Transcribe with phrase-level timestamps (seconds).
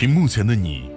[0.00, 0.90] 屏幕前的你，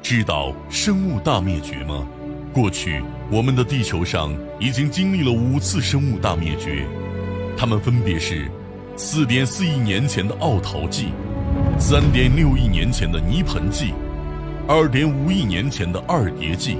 [0.00, 2.08] 知道生物大灭绝吗？
[2.54, 6.86] 过去，我们的地球上已经经历了五次生物大灭绝，
[7.54, 8.50] 它们分别是：
[8.96, 11.08] 四点四亿年前的奥陶纪，
[11.78, 13.92] 三点六亿年前的泥盆纪，
[14.66, 16.78] 二点五亿年前的二叠纪，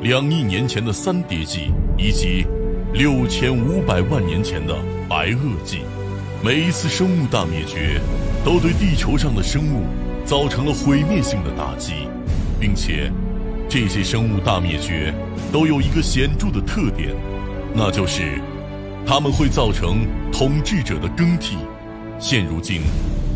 [0.00, 2.46] 两亿年前的三叠纪，以及
[2.92, 4.72] 六千五百万年前的
[5.08, 5.80] 白垩纪。
[6.40, 8.00] 每一次生物大灭绝，
[8.44, 9.82] 都对地球上的生物
[10.24, 11.92] 造成了毁灭性的打击，
[12.60, 13.10] 并且。
[13.70, 15.12] 这些生物大灭绝
[15.52, 17.14] 都有一个显著的特点，
[17.74, 18.40] 那就是
[19.06, 21.58] 它们会造成统治者的更替。
[22.18, 22.80] 现如今，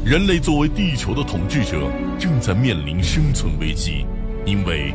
[0.06, 4.06] 人类作为地球的统治者正在面临生存危机，
[4.46, 4.94] 因为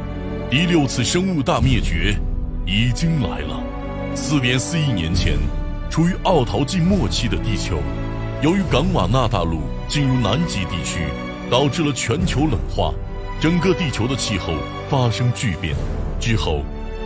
[0.50, 2.18] 第六次生物大灭绝
[2.66, 3.62] 已经来了。
[4.16, 5.34] 四点四亿年前，
[5.90, 7.80] 处于奥陶纪末期的地球，
[8.42, 11.08] 由于冈瓦纳大陆进入南极地区，
[11.50, 12.94] 导致了全球冷化。
[13.40, 14.54] 整个地球的气候
[14.90, 15.76] 发生巨变，
[16.20, 16.64] 之后，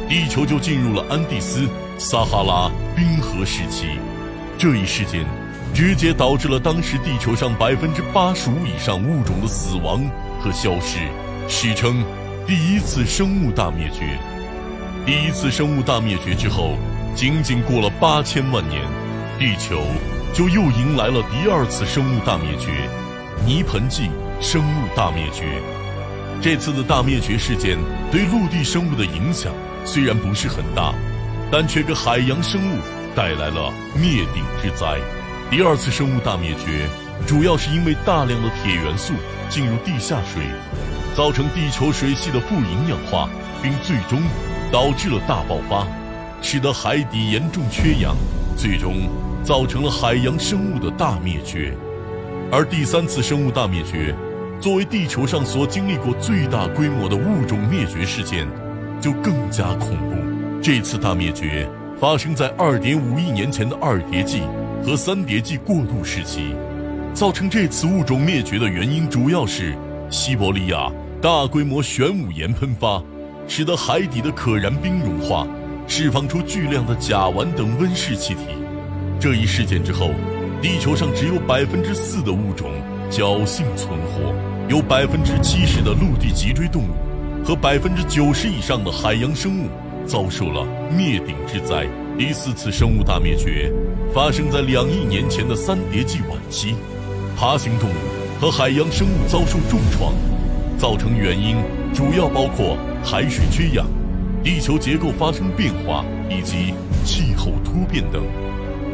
[0.08, 3.88] 地球就进入了安第斯撒哈拉冰河时期。
[4.58, 5.26] 这一事件
[5.74, 10.02] 直接导致了当时地球上百分之八十五以上物种的死亡
[10.40, 11.00] 和消失，
[11.48, 12.04] 史称
[12.48, 14.18] 第一次生物大灭绝。
[15.06, 16.78] 第一次生物大灭绝之后，
[17.14, 18.82] 仅仅过了八千万年，
[19.38, 19.84] 地球
[20.34, 22.90] 就又迎来了第二次生物大灭绝——
[23.46, 24.10] 泥盆纪
[24.40, 25.62] 生物大灭绝。
[26.42, 27.78] 这次的大灭绝事件
[28.12, 29.54] 对陆地生物的影响
[29.86, 30.94] 虽然不是很大，
[31.52, 32.80] 但却给海洋生物
[33.14, 34.98] 带来了灭顶之灾。
[35.52, 36.88] 第二次生物大灭绝
[37.28, 39.14] 主要是因为大量的铁元素
[39.50, 40.42] 进入地下水，
[41.14, 43.30] 造成地球水系的富营养化，
[43.62, 44.20] 并最终
[44.72, 45.86] 导致了大爆发，
[46.42, 48.16] 使得海底严重缺氧，
[48.58, 49.08] 最终
[49.44, 51.74] 造成了海洋生物的大灭绝。
[52.52, 54.16] 而第三次生物大灭绝。
[54.60, 58.48] 作为地球上所经历过最大规模的物种灭绝事件，
[59.02, 60.62] 就更加恐怖。
[60.62, 61.68] 这次大灭绝
[62.00, 64.44] 发生在2.5亿年前的二叠纪
[64.86, 66.54] 和三叠纪过渡时期。
[67.12, 69.76] 造成这次物种灭绝的原因主要是
[70.12, 73.02] 西伯利亚大规模玄武岩喷发，
[73.48, 75.48] 使得海底的可燃冰融化，
[75.94, 78.46] 释放出巨量的甲烷等温室气体。
[79.20, 80.12] 这一事件之后，
[80.62, 82.72] 地球上只有百分之四的物种
[83.12, 84.34] 侥幸存活。
[84.70, 89.68] 有百分之七十的陆地脊椎动物和百分之九十以上的海洋生物
[90.08, 90.66] 遭受了
[90.96, 91.86] 灭顶之灾。
[92.18, 93.70] 第四次生物大灭绝
[94.14, 96.74] 发生在两亿年前的三叠纪晚期，
[97.36, 100.14] 爬行动物和海洋生物遭受重创，
[100.78, 101.58] 造成原因
[101.94, 103.86] 主要包括海水缺氧、
[104.44, 108.24] 地球结构发生变化以及气候突变等。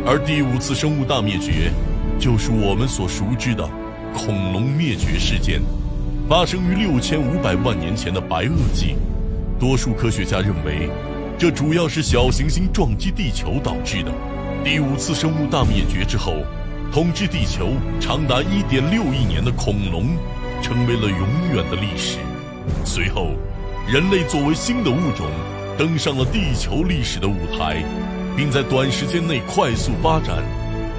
[0.05, 1.71] 而第五次生物大灭绝，
[2.19, 3.67] 就是我们所熟知的。
[4.13, 5.61] 恐龙灭绝事件
[6.27, 8.95] 发生于六千五百万年前的白垩纪，
[9.59, 10.89] 多数科学家认为，
[11.37, 14.11] 这主要是小行星撞击地球导致的。
[14.63, 16.33] 第五次生物大灭绝之后，
[16.91, 20.07] 统治地球长达一点六亿年的恐龙，
[20.63, 22.17] 成为了永远的历史。
[22.83, 23.31] 随后，
[23.87, 25.25] 人类作为新的物种，
[25.77, 27.81] 登上了地球历史的舞台，
[28.35, 30.43] 并在短时间内快速发展。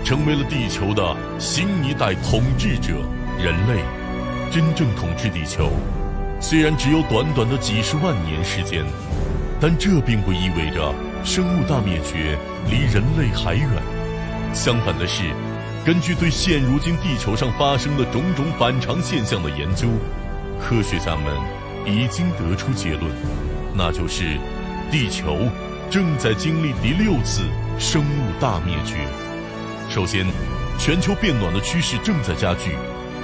[0.02, 2.94] 成为了地球的新一代统治者，
[3.38, 3.82] 人类
[4.50, 5.70] 真正统治地球，
[6.40, 8.82] 虽然只有短短的几十万年时间，
[9.60, 12.38] 但这并不意味着生物大灭绝
[12.70, 13.68] 离人类还远。
[14.54, 15.24] 相反的是，
[15.84, 19.88] 根据对现如今地球上发生的种种反常现象的研究，
[20.58, 21.26] 科学家们
[21.88, 23.10] 已经得出结论，
[23.74, 24.38] 那就是
[24.90, 25.48] 地球
[25.90, 27.42] 正在经历第六次
[27.78, 28.96] 生物大灭绝。
[29.88, 30.26] 首先，
[30.78, 32.72] 全球变暖的趋势正在加剧，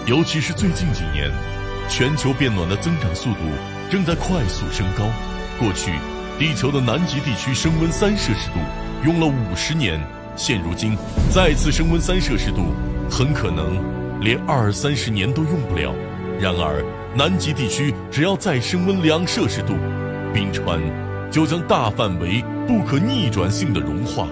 [0.07, 1.31] 尤其是最近几年，
[1.89, 3.41] 全球变暖的增长速度
[3.91, 5.05] 正在快速升高。
[5.61, 5.93] 过去，
[6.39, 8.59] 地球的南极地区升温三摄氏度
[9.05, 10.01] 用了五十年，
[10.37, 10.97] 现如今
[11.31, 12.75] 再次升温三摄氏度，
[13.11, 13.79] 很可能
[14.21, 15.95] 连二三十年都用不了。
[16.41, 16.85] 然而，
[17.17, 19.75] 南极地区只要再升温两摄氏度，
[20.33, 20.81] 冰川
[21.31, 24.27] 就将大范围、不可逆转性的融化。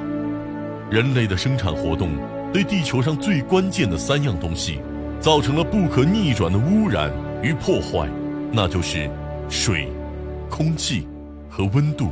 [0.90, 2.10] 人类的生产活动
[2.52, 4.80] 对地球上最关键的三样东西
[5.20, 7.08] 造成了不可逆转的污染
[7.40, 8.08] 与破坏，
[8.50, 9.08] 那就是
[9.48, 9.88] 水、
[10.50, 11.06] 空气
[11.48, 12.10] 和温度。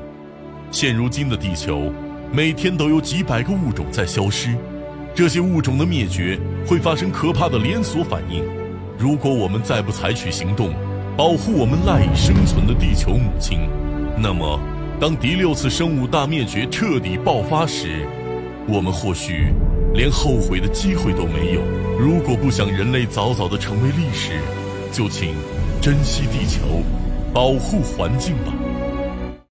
[0.70, 1.93] 现如今的地球，
[2.32, 4.56] 每天都有几百个物种在消失，
[5.16, 8.59] 这些物种的灭绝会发生可怕的连锁反应。
[9.00, 10.75] 如果我们再不采取行动，
[11.17, 13.61] 保护我们赖以生存的地球母亲，
[14.19, 14.61] 那么
[15.00, 18.06] 当第六次生物大灭绝彻底爆发时，
[18.69, 19.55] 我们或许
[19.94, 21.62] 连后悔的机会都没有。
[21.99, 24.32] 如果不想人类早早的成为历史，
[24.93, 25.35] 就请
[25.81, 26.82] 珍惜地球，
[27.32, 28.52] 保护环境吧。